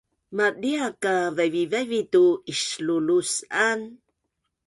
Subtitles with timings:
[0.35, 3.79] madia ka vaivivavi tu islulus’an